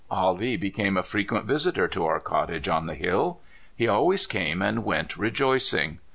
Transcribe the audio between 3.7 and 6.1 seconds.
He always came and went rejoicing.